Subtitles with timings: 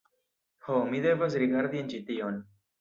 [0.67, 2.45] Ho, mi devas rigardi en ĉi tion